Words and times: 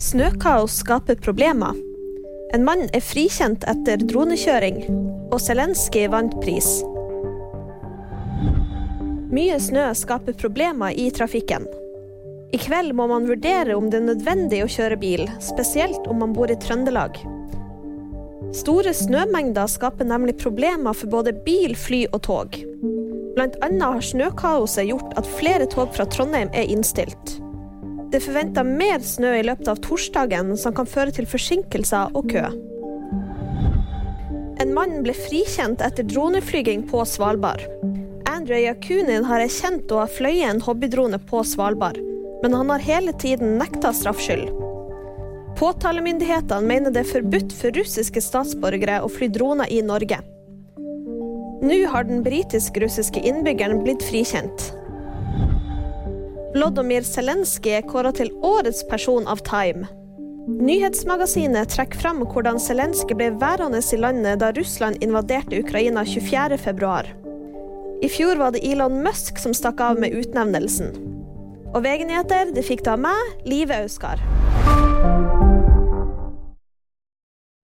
Snøkaos 0.00 0.78
skaper 0.80 1.18
problemer. 1.20 1.76
En 2.56 2.62
mann 2.64 2.86
er 2.96 3.02
frikjent 3.04 3.66
etter 3.68 4.00
dronekjøring, 4.00 4.78
og 5.28 5.42
Zelenskyj 5.44 6.06
vant 6.14 6.38
pris. 6.40 6.68
Mye 9.28 9.58
snø 9.60 9.90
skaper 10.00 10.38
problemer 10.40 10.96
i 10.96 11.10
trafikken. 11.12 11.68
I 12.48 12.62
kveld 12.62 12.94
må 12.96 13.10
man 13.10 13.28
vurdere 13.28 13.76
om 13.76 13.90
det 13.92 14.00
er 14.00 14.06
nødvendig 14.06 14.62
å 14.64 14.70
kjøre 14.72 14.98
bil, 15.04 15.26
spesielt 15.44 16.08
om 16.08 16.24
man 16.24 16.32
bor 16.32 16.48
i 16.48 16.56
Trøndelag. 16.64 17.20
Store 18.56 18.96
snømengder 18.96 19.68
skaper 19.68 20.08
nemlig 20.08 20.38
problemer 20.40 20.96
for 20.96 21.12
både 21.12 21.36
bil, 21.44 21.76
fly 21.76 22.06
og 22.08 22.24
tog. 22.24 22.56
Blant 23.36 23.60
annet 23.60 23.84
har 23.84 24.08
snøkaoset 24.14 24.88
gjort 24.94 25.12
at 25.20 25.30
flere 25.36 25.68
tog 25.68 25.92
fra 25.92 26.08
Trondheim 26.08 26.48
er 26.56 26.72
innstilt. 26.72 27.36
Det 28.10 28.18
er 28.26 28.64
mer 28.66 28.98
snø 29.06 29.36
i 29.38 29.44
løpet 29.46 29.68
av 29.70 29.78
torsdagen, 29.84 30.56
som 30.58 30.74
kan 30.74 30.86
føre 30.86 31.12
til 31.14 31.28
forsinkelser 31.30 32.10
og 32.18 32.26
kø. 32.32 32.42
En 34.60 34.72
mann 34.74 34.98
ble 35.04 35.14
frikjent 35.14 35.80
etter 35.80 36.04
droneflyging 36.04 36.82
på 36.90 37.04
Svalbard. 37.06 37.62
Andrej 38.28 38.66
Jakunin 38.66 39.28
har 39.28 39.44
erkjent 39.44 39.92
å 39.94 40.02
ha 40.02 40.08
fløyet 40.10 40.50
en 40.50 40.64
hobbydrone 40.66 41.20
på 41.30 41.44
Svalbard, 41.46 42.00
men 42.42 42.56
han 42.58 42.74
har 42.74 42.82
hele 42.82 43.14
tiden 43.14 43.54
nekta 43.60 43.94
straffskyld. 43.94 44.50
Påtalemyndighetene 45.60 46.66
mener 46.66 46.90
det 46.90 47.04
er 47.04 47.12
forbudt 47.12 47.54
for 47.54 47.74
russiske 47.78 48.22
statsborgere 48.24 48.98
å 49.04 49.12
fly 49.12 49.30
droner 49.30 49.70
i 49.70 49.80
Norge. 49.86 50.18
Nå 51.60 51.78
har 51.92 52.08
den 52.08 52.24
britisk-russiske 52.24 53.22
innbyggeren 53.28 53.84
blitt 53.84 54.02
frikjent. 54.02 54.70
Vlodomir 56.50 57.04
Zelenskyj 57.06 57.76
er 57.78 57.84
kåra 57.86 58.10
til 58.16 58.32
årets 58.42 58.82
person 58.90 59.28
av 59.30 59.38
Time. 59.46 59.86
Nyhetsmagasinet 60.50 61.70
trekker 61.70 62.00
fram 62.02 62.24
hvordan 62.24 62.58
Zelenskyj 62.58 63.14
ble 63.14 63.28
værende 63.38 63.78
i 63.78 64.00
landet 64.00 64.40
da 64.42 64.50
Russland 64.56 64.98
invaderte 65.04 65.60
Ukraina 65.62 66.02
24.2. 66.02 67.14
I 68.02 68.08
fjor 68.10 68.42
var 68.42 68.56
det 68.56 68.64
Elon 68.66 68.98
Musk 69.04 69.38
som 69.38 69.54
stakk 69.54 69.78
av 69.84 70.02
med 70.02 70.16
utnevnelsen. 70.16 70.90
Og 71.70 71.84
VG-nyheter 71.86 72.50
det 72.56 72.66
fikk 72.66 72.82
da 72.88 72.98
meg, 72.98 73.36
Live 73.46 73.84
Auskar. 73.84 74.18